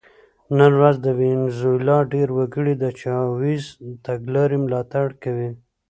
[0.57, 5.49] نن ورځ د وینزویلا ډېر وګړي د چاوېز د تګلارې ملاتړ کوي.